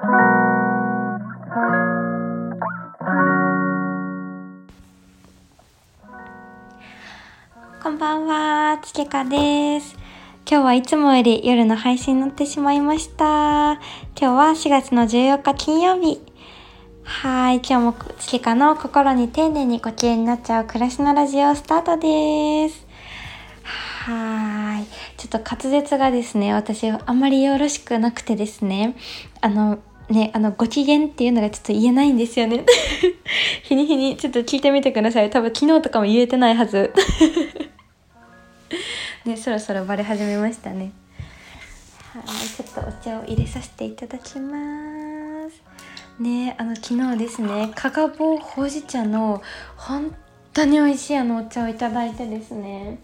[0.00, 0.06] こ
[7.90, 9.94] んばんは、つけかです。
[10.50, 13.72] 今日はいつもより夜の配信になってしまいました。
[13.74, 13.80] 今
[14.16, 16.22] 日は4月の14日金曜日。
[17.02, 22.86] はい、今日もつけかの心に丁寧にご機嫌になっちゃう暮らしのラジオスタートです。
[23.64, 24.86] はい。
[25.18, 28.96] ちょっと滑舌がですね、私あんまりよろしくなくてですね、
[29.42, 29.78] あの、
[30.10, 32.64] ね、あの、ご機嫌っていうのがちょっと言えないんですよね。
[33.62, 35.30] 日に日にちょっと聞いてみてください。
[35.30, 36.92] 多分昨日とかも言えてないはず。
[39.24, 40.90] ね、そろそろバレ始めましたね。
[42.12, 45.62] はい、ちょっとお茶を入れさせていただきます。
[46.18, 49.40] ね、あの昨日ですね、加賀棒ほうじ茶の
[49.76, 50.12] 本
[50.52, 52.98] 当に美味しいあのお茶をいただいてですね。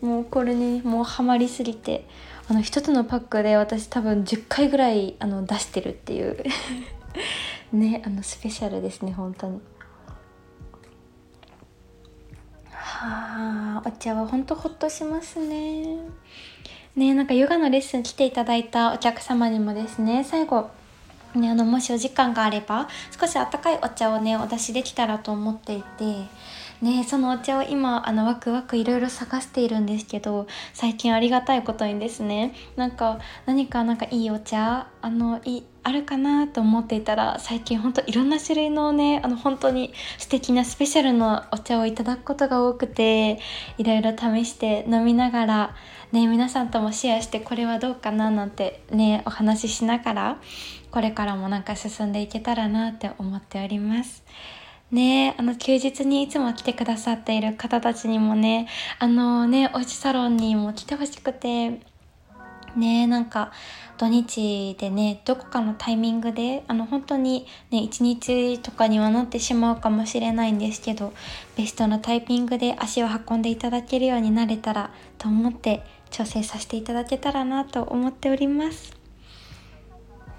[0.00, 2.04] もうこれにもうハマりすぎて、
[2.48, 6.42] あの一つのパックで私多分10回ぐらいあの出してるっていう
[7.72, 9.60] ね、あのスペシャルですね本当に。
[12.72, 15.98] はあ、お茶は本当ほっとしますね。
[16.96, 20.70] ねなんかヨガのレッスン来ていただいたお客様にもですね、最後、
[21.34, 22.88] ね、あの、もしお時間があれば、
[23.20, 26.26] 少しあったかいお茶をね、お出しできたらと思っていて、
[26.82, 35.40] ねそのお茶を今、あの、ワクワクいろいろ探しているんですけど、最近ありがたいことにですね、なんか、何かなんかいいお茶、あの、
[35.88, 43.38] あるかなと思っていたら最近ほんといろんな種類のねあの本当に素敵なスペシャルなお茶をいただくことが多くて
[43.78, 45.74] いろいろ試して飲みながら
[46.12, 50.38] ね皆さんともシェアしてこれはどうかななんてねお話ししながら
[50.90, 54.22] これからもなんか進んでいけたらなって思っております。
[54.90, 61.80] ねあの休日にいつも来てくださっている方たちにもねあのねおうちサロンにも来てほしくて
[62.76, 63.52] ねなんか
[63.98, 71.12] 土日でねどこかのタイミングであの本当にね一日とかにはなってしまうかもしれないんですけど
[71.56, 78.96] ベストなタイミングで足を運んでいただけるようになれたらと思って調整させていただけたらなと思っております。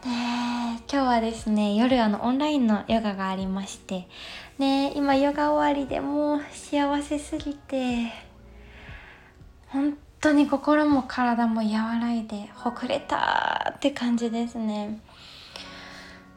[0.05, 4.07] ね今日はですね夜あのオンラインのヨガがありまして
[4.59, 8.11] ね今ヨガ終わりでもう幸せすぎて
[9.67, 14.99] 本当に心も体も和らいでほぐれたって感じですね。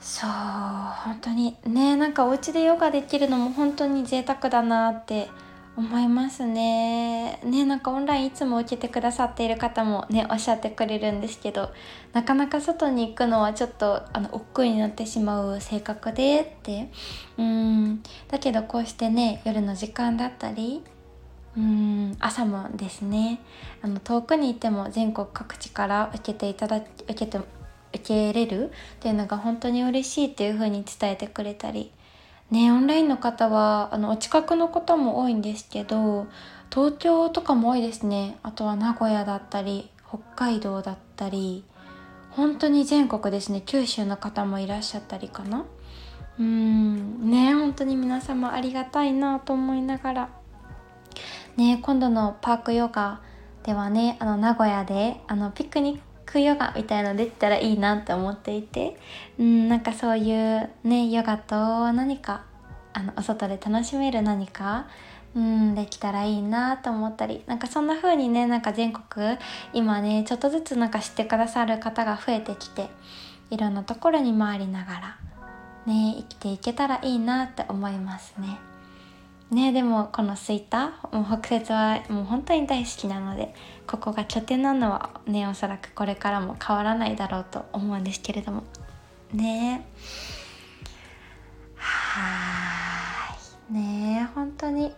[0.01, 5.29] そう本当にねなんかお家でヨガできるのも本当に贅沢だなって
[5.77, 7.41] 思いますね。
[7.43, 11.71] ねなんかオンラインいつも受けてくださっている方もねおっしゃってくれるんですけど
[12.13, 16.91] なかなか外に行くのはちょっとあの億劫になってしまう性格でって。
[17.39, 18.03] うん。
[18.29, 20.83] だけどこうしてね夜の時間だったり
[21.57, 23.41] うん朝もですね
[23.83, 31.93] あの遠くにいても全国各地から受けていただ受けて受け入れるっていうのが本当に嬉しいっていう風に伝えてくれたり
[32.53, 36.27] ねオンラインの方はあのお近くのことも多いんですけど
[36.71, 38.39] 東京とかも多いですね。
[38.43, 41.65] あとは名古屋だったり北海道だったり
[42.31, 43.63] 本当に全国ですね。
[43.65, 45.65] 九州の方もいらっしゃったりかな。
[46.39, 47.31] うん。
[47.31, 50.29] ね本当に皆様ありがたいなと思いながら。
[51.57, 53.21] ね今度のパークヨガ
[53.65, 58.97] ではねあの名古屋であのピクニックヨガみたいのできたらいいなって思っていて
[59.39, 62.45] うんなんかそういうねヨガと何か
[62.95, 64.87] あのお外で楽しめる何か
[65.37, 69.37] うんできたらいいなと思ったりなんかそんな風にねなんか全国
[69.75, 72.89] 今ねちょっとずつなんか知ってくださる方が増えてきて
[73.51, 75.19] いろんなところに回りながら
[75.85, 78.72] ね生きていけたらいいなって思いますね。
[79.53, 83.55] ねでもこの吹田もう北節はもう本当に大好きなので
[83.87, 88.65] ここが拠点なのはねおそらくこれからも変わらないだろうと思うんですけれども。
[89.35, 89.87] ね。
[91.77, 93.35] は
[93.71, 93.73] い。
[93.75, 94.95] ね本当に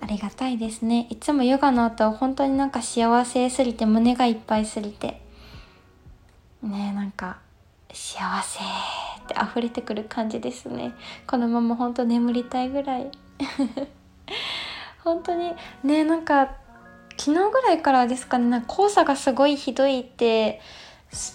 [0.00, 1.06] ありがたいですね。
[1.08, 5.22] いつもヨガの後本当になんか幸せすぎて胸がいっぱいすぎて。
[6.62, 7.38] ねなんか
[7.90, 8.60] 幸せ。
[9.26, 10.94] って溢れてくる感じですね。
[11.26, 13.10] このまま本当眠りたいぐらい。
[15.04, 15.52] 本当に
[15.84, 16.54] ねなんか
[17.18, 20.60] 昨日ぐらいからですかねなんか黄砂がすごいひどいって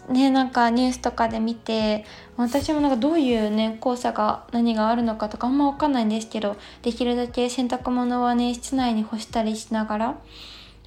[0.09, 2.05] ねなんかニュースとかで見て
[2.37, 10.17] 私もなんかどういうね黄砂が何があるのかとかあんま分かんないんですけどできるだけ洗濯物はね室内に干したりしながら。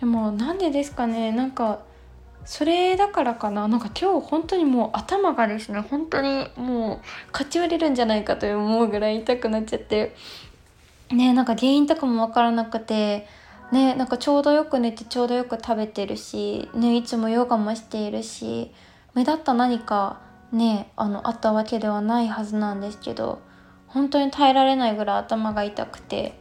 [0.01, 1.81] でもなんでですかねなんか
[2.45, 3.69] それだからかな。
[3.69, 10.15] なんか今日本当にもう頭がですね本当にもうかち割れるんじゃないかと思うぐらい痛くなっちゃって。
[11.11, 13.27] ねなんか原因とかも分からなくて。
[13.73, 16.69] ねなんかちょうどよく寝てちょうどよく食べてるし。
[16.75, 18.73] ねいつもヨガもしているし。
[19.15, 20.21] 目立った何か
[20.53, 23.41] ねあのあったわけではないはずなんですけど。
[23.87, 26.39] 本当に耐えられないぐらい頭が痛くて。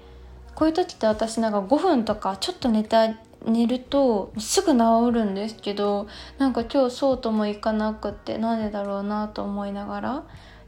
[0.56, 3.08] こういう時って私なんか5分とかちょっと寝た
[3.46, 6.08] 寝るとすぐ治るんですけど
[6.38, 10.24] なんか今日そうともいかなくってなんでだろうなと思いながら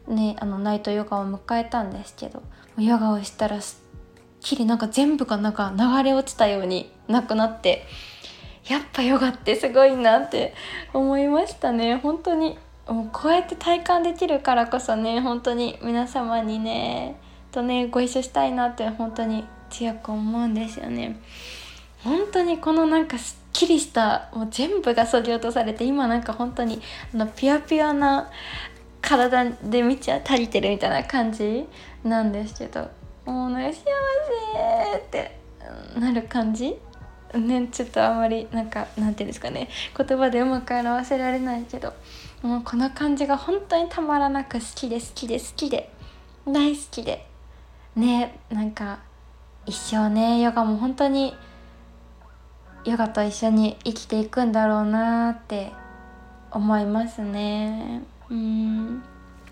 [0.08, 2.44] ねあのナイトヨガを迎えたんですけど
[2.78, 7.86] ヨガをしたらすっきりなんか全部がなんか流れ落ちたようになくなって
[8.68, 10.54] やっぱヨガって すごいなって
[10.94, 11.96] 思いましたね。
[11.98, 12.58] 本当に
[12.88, 17.16] もうこうやって体感できるからこそね本当に皆様にね
[17.52, 21.20] とねご一緒したいなって本当に強く思うんですよね。
[22.06, 26.82] 本当にこのなんかすっきりしたもう全部がそぎ落とされて今なんか本当に
[27.14, 28.30] あのピュアピュアな
[29.02, 31.68] 体で満ちゃ足りてるみたいな感じ
[32.04, 32.90] なんですけど
[33.26, 33.84] もうね幸
[34.94, 35.40] せって。
[36.00, 36.76] なる感じ
[37.34, 39.68] ねちょっとあんまりなんかなんていうんですかね。
[39.98, 41.94] 言葉でうまく表せられないけど。
[42.42, 45.92] もうこの感じが本当にたまらなく好きで好きで好きで。
[46.48, 47.26] 大好きで。
[47.96, 49.00] ねなんか
[49.66, 51.34] 一生ねヨガも本当に
[52.86, 55.72] ヨガと一緒に生きていくんだろうなって
[56.52, 58.04] 思いますね。
[58.30, 59.04] うん。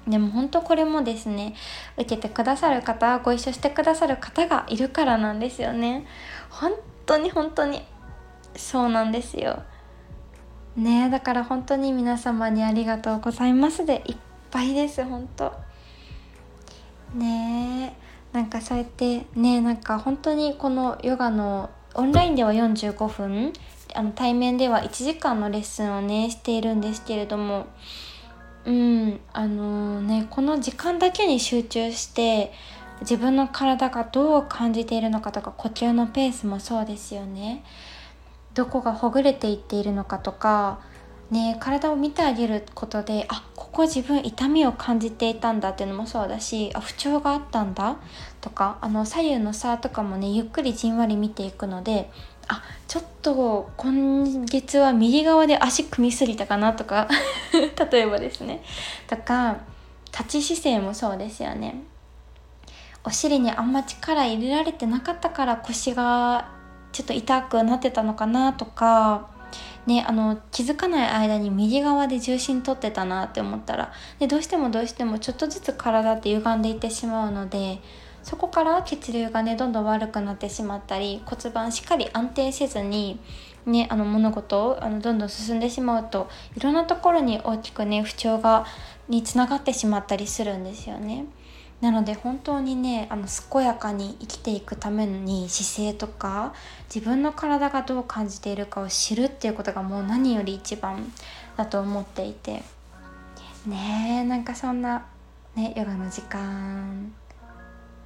[0.07, 1.55] でも本当これもですね
[1.97, 6.05] 受けてくださる方ご一緒してくださる方がいるからなんですよね。
[6.49, 6.73] 本
[7.05, 7.83] 当に本当に
[8.55, 9.63] そうなんですよ。
[10.75, 14.17] ねだから本当に皆様にありがとうございますでいっ
[14.51, 15.53] ぱいです本当。
[17.15, 17.95] ね
[18.31, 23.53] なんかそうやってねなんか本当にこのヨガのオンラインでは45分
[23.95, 27.67] あの対面では1時間のレッスンをねしているんですけれども
[28.65, 32.51] うんあのー、ねこの時間だけに集中して
[33.01, 37.63] 自分の体がどう感じているのかとか呼吸のペースもそうですよね。
[38.53, 40.79] どこがほぐれていっているのかとか
[41.31, 47.97] ね体を見てあげることであここ自分痛みを感じていたんだっていうのもそうだしあ不調があったんだ
[48.41, 52.09] とかあの左右の差とかもねゆっくりじんわり見ていくので
[52.47, 57.07] あちょっと今月は右側で足組みすぎたかなとか
[57.91, 58.63] 例えばですね。
[59.07, 59.57] とか
[60.11, 61.81] 立ち姿勢もそうですよね。
[63.05, 66.49] お尻にあんま力入れられてなかったから腰が
[66.91, 69.29] ちょっと痛くなってたのかなとか
[69.85, 77.79] ね、あの気づかない間に右側で重心取ってたなって思ったらでどうしてもどうしてもちょっとずつ体って歪んでいってしまうので
[78.23, 83.19] そこから血流がねどんどん悪くなってしまったり骨盤しっかり安定せずに、
[83.65, 88.65] ね、あの物事をあのどんどん進んでしまうといろんなところに大きくね不調が
[89.09, 91.25] につながってしまったりするんですよね。
[91.83, 96.53] なので本当にねあの健やかに生きていくために姿勢とか
[96.85, 101.11] 自分の体がどう感じているかを知るっていうことがもう何より一番
[101.57, 102.63] だと思っていて。
[103.65, 105.05] ねえなんかそんな
[105.55, 107.11] ねヨガの時間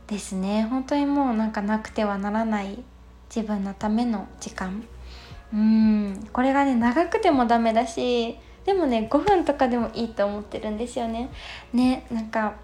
[0.07, 0.63] ですね。
[0.63, 2.83] 本当にもうなんかなくてはならない
[3.33, 4.83] 自分のための時間。
[5.53, 6.27] うん。
[6.33, 11.29] これがね長くてもダメだしでもね5分とかでもいいと思ってるんですよね。
[11.73, 12.55] ねなんか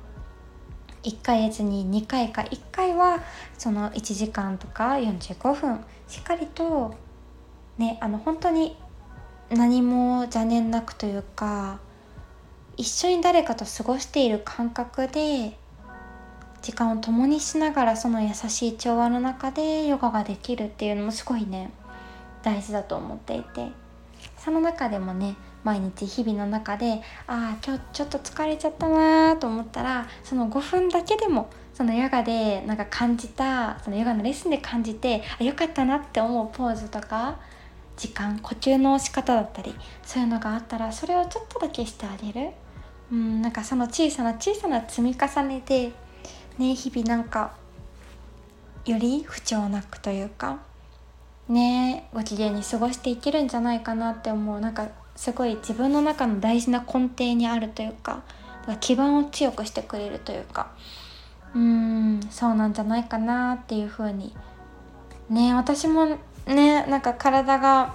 [1.03, 3.21] 1ヶ月に2回か1回は
[3.57, 6.95] その1時間とか45分しっかりと
[7.77, 8.77] ねあの本当に
[9.49, 11.79] 何も邪念なくというか
[12.77, 15.57] 一緒に誰かと過ごしている感覚で
[16.61, 21.71] 時間を共にしながらその優しい調和の中でヨガができるっていうのもすごいね
[22.41, 23.83] 大事だと思っていて。
[24.37, 37.39] その中でもね毎日日々の中でああ今日ちょっと疲れちゃったなと思ったらその5分だけでもそのヨガでなんか感じたそのヨガのレッスンで感じてあよかったなって思うポーズとか
[37.97, 42.51] 時間呼吸の仕方だったりそういうのがあったらそれをちょっとだけしてあげる。
[43.11, 45.91] うんなんかその小さな小さな積み重ねで
[46.57, 47.53] ね日々なんか
[48.85, 50.59] より不調なくというか
[51.47, 54.59] ねご機嫌に過ごしていけるんじゃないかなって思う。
[54.59, 58.23] なんかすごい自分の中の大事な根底にあるというか
[58.79, 60.71] 基盤を強くしてくれるというか
[61.55, 64.35] うんそうなんじゃないかなっていう風に
[65.29, 66.17] ね私も
[66.47, 67.93] ねなんか体が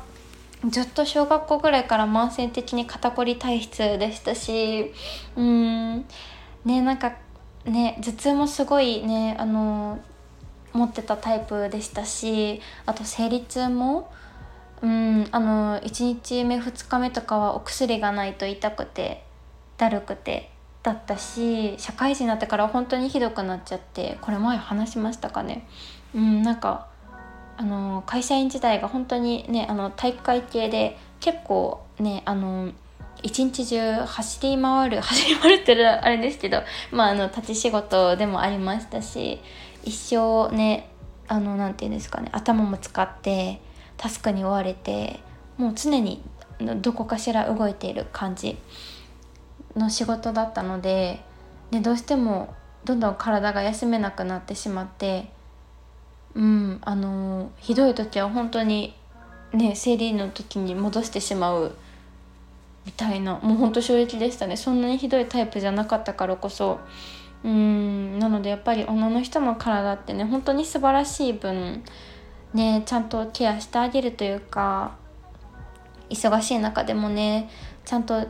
[0.69, 4.93] ずっと小学校ぐらいから慢性的に肩こり体質でしたし
[5.37, 6.05] うん
[6.65, 7.17] ねなんか
[7.65, 9.99] ね頭痛もすごいねあの
[10.73, 14.13] 持ってたタイプでしたしあと生理痛も
[14.83, 19.25] うんあの1日目2日目とかはお薬がないと痛くて
[19.77, 20.51] だるくて
[20.83, 25.67] だったし社会人になってから本当にひどくなっちゃってこれ前話しましたかね。
[26.15, 26.89] うんなんか
[27.57, 32.71] あの会社員時代が本当にねあの体育会系で結構ねあの
[33.23, 39.41] 一日中走り回る走り回るってあれですけどまああの立ち仕事でもありましたし
[39.85, 40.89] 一生ね
[41.27, 43.61] あの何て言うんですかね頭も使って
[43.99, 45.21] タスクに追われて
[45.59, 46.23] もう常に
[46.81, 48.57] どこかしら動いている感じ
[49.77, 51.21] の仕事だったので
[51.71, 55.31] でどうしてもどんどん体が休めなくなってしまって
[56.35, 58.95] うんあのひどい時は本当に
[59.53, 61.75] ね生理の時に戻してしまう
[62.87, 64.57] みたいなもうほんと衝撃でしたね。
[64.57, 66.81] そんなにひどいタイプじゃなかったからこそ
[67.45, 71.85] うんなのでやっぱり女の人の体ってね本当に素晴らしい分
[72.55, 74.97] ねちゃんとケアしてあげるというか
[76.11, 77.51] 忙しい中でもね
[77.85, 78.27] ちゃんと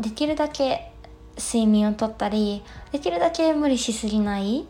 [0.00, 0.92] できるだけ
[1.36, 4.66] 睡眠をとったりできるだけ無理しすぎない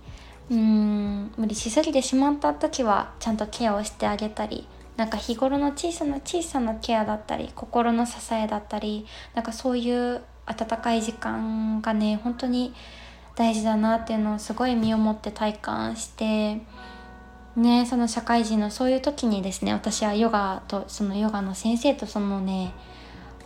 [0.51, 12.75] うん無理しすぎてしまった時はちゃんとケアをしてあげたりなんか日頃の小さな小さなケアだったり心の支えだったりなんかそういう温かい時間がね本当に
[13.35, 16.61] 大事だなっていうのをすごい身をもって体感して
[17.57, 22.73] ねその社会人のそういう時にですね私はヨガとそのヨガの先生とそのね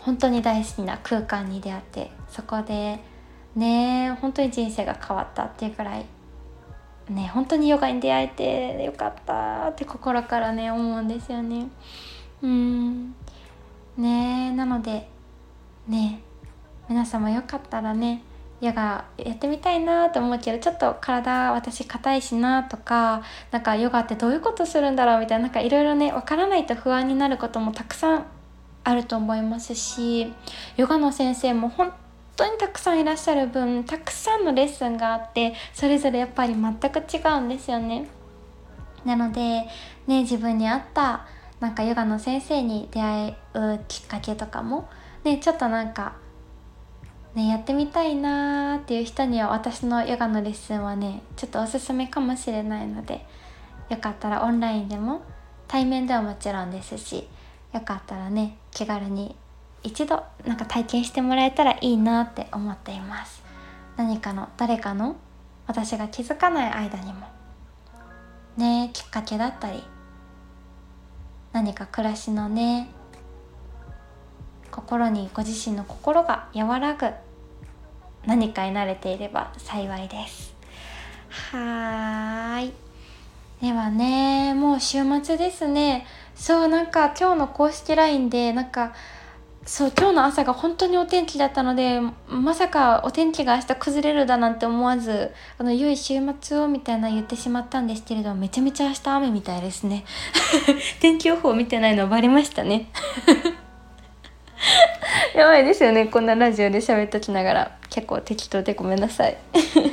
[0.00, 2.98] 本当に大好きな空間に出会ってそこで
[3.54, 6.06] ね本当に人生が変わったっていうくらい
[7.10, 11.68] ね本当にヨガに出会えてよかったって心からね思うんですよね。
[12.42, 13.14] うん。
[13.96, 15.08] ねなので
[15.88, 16.20] ね
[16.88, 18.22] 皆様よかったらね
[18.60, 23.22] ヨガやってみたいなと思うけどちょっと体私硬いしなとか
[23.52, 28.26] なんかヨガってどういうことするんだろうみたいななんかいろいろね分からないと不安になることもたくさん
[28.82, 30.32] あると思いますし
[30.76, 31.92] ヨガの先生も本
[32.34, 38.08] 当にたくさんいらっしゃる分たくさんのレッスンがあってそれぞれやっぱり全く違うんですよね。
[39.04, 41.26] なのでね自分に合った
[41.60, 44.88] なんかヨガの先生に出会うきっかけとかも
[45.24, 46.14] ねちょっとなんか
[47.34, 53.24] ねやってみたいなーっていう人には私のヨガのレッスンはねちょっとおすすめかもしれないので
[53.88, 55.22] よかったらオンラインでも
[55.66, 57.28] 対面ではもちろんですし
[57.72, 59.36] よかったらね気軽に
[59.82, 63.42] 一度なんか体験してもらえたらいいなって思っています。
[63.96, 65.16] 何かの誰かの
[65.66, 67.26] 私が気づかない間にも
[68.56, 69.82] ねきっかけだったり
[71.52, 72.88] 何か暮らしのね
[74.78, 77.10] 心にご自身の心が和らぐ
[78.24, 80.54] 何かに慣れていれば幸いです。
[81.52, 82.72] はい。
[83.60, 86.06] ではねもう週末ですね。
[86.36, 88.94] そうなんか今日の公式 LINE でなんか
[89.66, 100.04] そう今日の朝が本当にお天気だったのでまさかお天気が明日崩れるだなんて思わずあの良い週末をみたいな言ってしまったんですけれどめちゃめちゃ明日雨みたいですね。
[101.00, 102.86] 天気予報見てないのバレましたね。
[105.38, 106.06] やばいですよね。
[106.06, 107.78] こんなラジオで喋っときながら。
[107.90, 109.36] 結構適当でごめんなさい。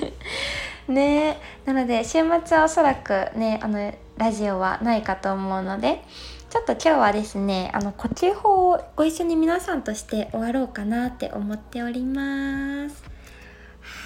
[0.91, 1.37] ね。
[1.65, 2.13] なので週
[2.45, 6.03] 末はおそらくねあのラジオはないかと思うので
[6.49, 13.03] ちょっと今日はですねあの呼吸法をご一緒に皆さんとして終わろうかなって思っております。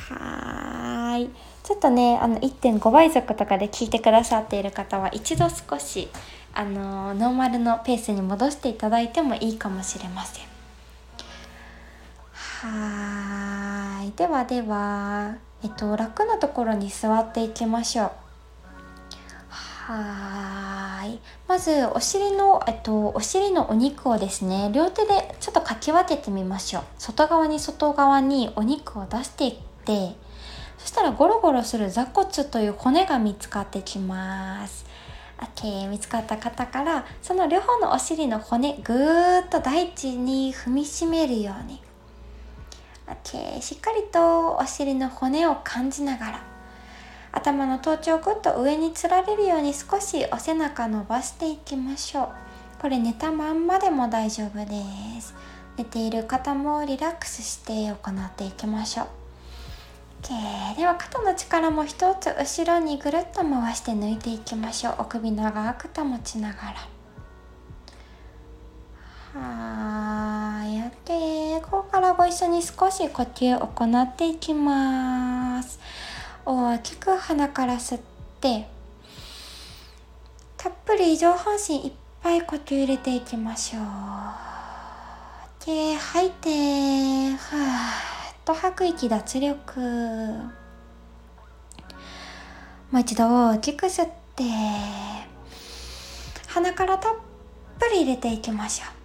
[0.10, 1.30] はい。
[1.64, 6.10] ちょっとねあの1.5倍速とかで聞いてくださっている方は一度少し
[6.54, 10.49] あのノーマルのペースに戻していただいてもいいかもしれません
[12.62, 14.12] はい。
[14.18, 18.12] ではではえっと楽なところに座っていきましょう。
[19.48, 21.20] はい。
[21.48, 26.84] まずお尻の、えっと、お尻のお肉をですね両手でちょっとかき分けてみましょう。
[26.98, 30.18] 外側に外側にお肉を出していって
[30.80, 34.86] そしたらゴロゴロする座骨という骨が見つかってきます。
[35.38, 41.82] OK 見つかった方からその両方のお尻の骨ぐーっと大地に踏みしめるように。
[43.10, 46.50] OK しっかりとお尻の骨を感じながら
[47.32, 52.30] 頭の頭頂をぐっと上につられるように少しお背中伸ばしていきましょう。
[52.82, 54.72] これ寝たまんまでも大丈夫で
[55.22, 55.36] す。
[55.78, 59.08] 寝ている方もリラックスして行っていきましょう。
[60.24, 64.96] OK では肩の力も一つ後ろにぐるっと回して抜いていきましょう。
[65.00, 66.99] お首長く保ちながら。
[69.42, 75.80] はいやってここからご一緒に少し呼吸を行っていきます。
[76.46, 78.00] 大きく鼻から吸っ
[78.42, 78.68] て。
[80.58, 81.92] たっぷり上半身いっ
[82.22, 83.84] ぱい呼吸入れていきましょう。
[85.66, 86.50] で吐いて
[87.36, 89.80] ふーっと吐く息脱力。
[92.92, 94.44] もう一度大きく吸って。
[96.48, 97.16] 鼻からたっ
[97.80, 98.99] ぷり入れていきましょう。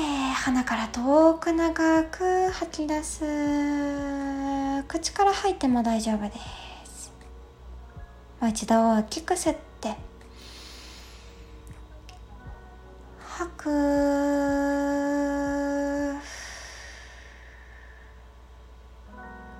[0.00, 3.24] 鼻から遠く長く吐き出す。
[4.86, 6.32] 口から吐いても大丈夫で
[6.84, 7.12] す。
[8.40, 9.96] もう一度大きく吸って。
[13.18, 13.68] 吐く。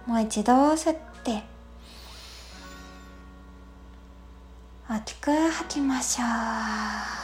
[0.07, 1.43] もう一度吸って。
[4.89, 7.18] 大きく吐きましょう。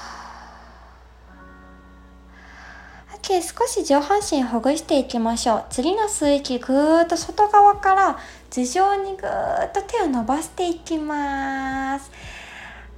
[3.24, 5.64] OK 少し上半身ほぐしていきましょう。
[5.70, 8.18] 次の吸う息ぐーっと外側から
[8.50, 12.10] 頭上にぐーっと手を伸ばしていきます。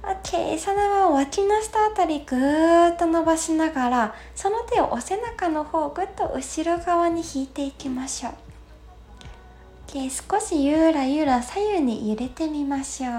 [0.03, 8.33] OK そのまま脇の下あたりぐーっと伸ばしながらその手をお背中の方ぐっと後ろ側に引いていきましょう。
[9.87, 13.13] OK 少しゆらゆら左右に揺れてみましょう。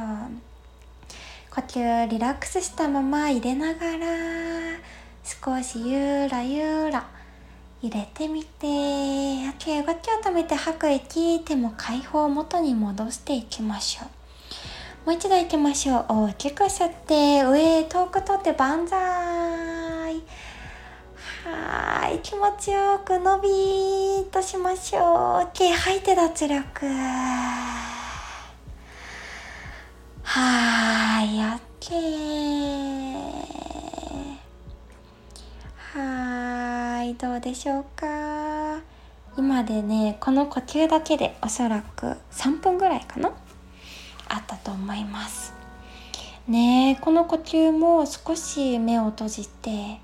[1.55, 4.07] 呼吸リラックスしたまま入れながら
[5.28, 7.06] 少しゆらゆら。
[7.82, 8.66] 入れてみて。
[8.66, 14.06] OK 動きを止めて吐く息手も解放元に戻していきましょ
[15.04, 15.06] う。
[15.06, 16.06] もう一度いきましょう。
[16.08, 18.99] 大きく吸って上遠く取って万歳。
[21.44, 25.02] はい気持ちよく伸びーとしましょう。
[25.52, 26.87] OK 吐いて脱力。
[30.23, 31.38] はい
[31.80, 33.08] OK
[35.99, 38.07] はいどうでしょうか？
[39.37, 43.33] 今でねこの呼吸だけでおそらく3分ぐらいかな？
[44.28, 45.52] あったと思います。
[46.47, 49.99] ねこの呼吸も少し目を閉じて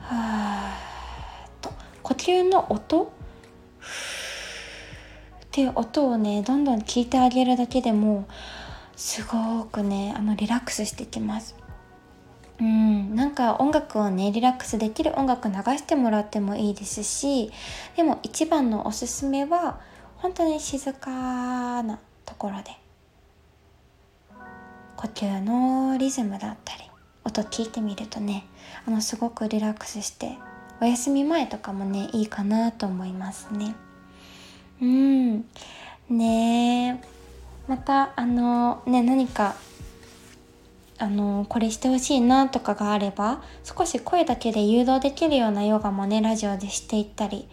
[0.00, 1.72] はーと
[2.02, 3.04] 呼吸の音？
[3.04, 3.06] っ
[5.52, 8.26] ていう音をねどんどん聞いてあげるだけでも
[8.96, 11.54] すごくねあのリラックスしてきます。
[12.60, 17.50] うんなんか音楽をねリラックスできる音楽流してもらってもいいですし
[17.96, 19.80] でも一番のおすすめは
[20.16, 22.76] 本当に静かなところで
[24.96, 26.82] 呼吸のリズムだったり
[27.24, 28.46] 音聞いてみるとね
[28.86, 30.38] あのすごくリラックスして
[30.80, 33.76] お休み前とかもねいいかなと思いますね。
[34.80, 35.44] うん。
[36.08, 37.00] ね
[37.68, 39.54] またあのね何か
[41.02, 47.48] あのこれしてほしいなとかがあれば少し声だけで誘導できるようなヨガもねラジオでしていったり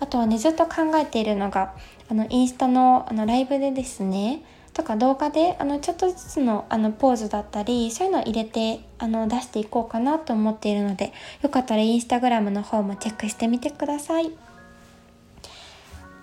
[0.00, 1.74] あとはねずっと考えているのが
[2.10, 4.42] あのインスタのあのライブでですね
[4.74, 14.30] とか動画であのちょっとずつのあのポーズだったりそういうのを入れてあの出していこうかなと思っているのでよかったらインスタグラムの方もチェックしてみてください。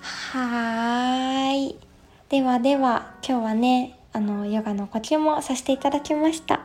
[0.02, 1.76] はーい。
[2.30, 6.62] ではでは今日はねあのヨガの呼吸もさせていただきました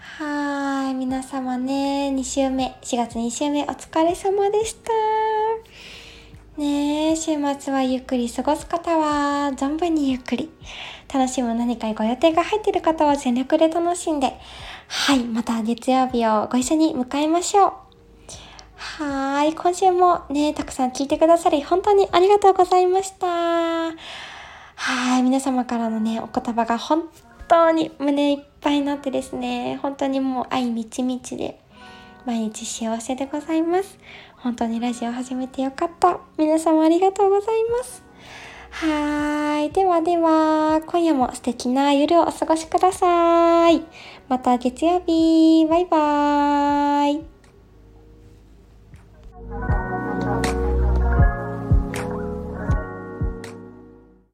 [0.00, 4.90] はい皆様ね2週目4月2週目お疲れ様でした
[6.56, 10.50] ね週末はゆっくり過ごす方は存分にゆっくり
[11.12, 14.32] 楽しむ何かご予定が入っている方は全力で楽しんで
[14.88, 17.72] はいまた月曜日をご一緒に迎えましょう
[18.76, 19.54] はい。
[19.54, 24.33] 今週もね、たくさん聞いてくださり、本当にありがとうございました。
[24.76, 27.08] はい、皆様からのね、お言葉が本
[27.48, 31.60] 当に胸いっぱいになってですね、本当にもう愛みちみちで、
[32.26, 33.98] 毎日幸せでございます。
[34.36, 36.18] 本当にラジオ始めてよかった。
[36.36, 38.02] 皆様ありがとうございます。
[38.70, 39.70] はーい。
[39.70, 43.82] ではでは、今夜も素敵な夜をお過ごしください。
[44.28, 45.66] また月曜日。
[45.68, 47.24] バイバーイ。